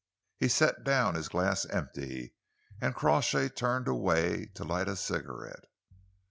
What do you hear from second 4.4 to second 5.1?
to light a